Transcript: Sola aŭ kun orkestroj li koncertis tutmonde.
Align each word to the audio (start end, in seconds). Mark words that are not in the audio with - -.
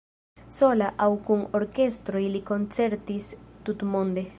Sola 0.59 0.87
aŭ 1.05 1.09
kun 1.27 1.43
orkestroj 1.61 2.25
li 2.37 2.45
koncertis 2.51 3.33
tutmonde. 3.69 4.29